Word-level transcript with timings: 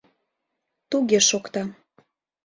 Туге 0.89 1.19
шокта... 1.29 1.63